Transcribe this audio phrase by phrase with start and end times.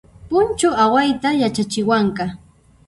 [0.29, 2.25] Punchu awayta yachachiwanqa